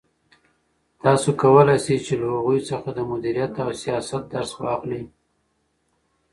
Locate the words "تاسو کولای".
1.03-1.77